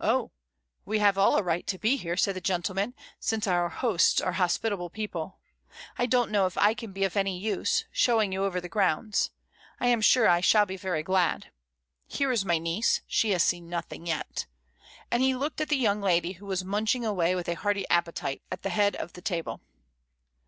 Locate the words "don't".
6.06-6.30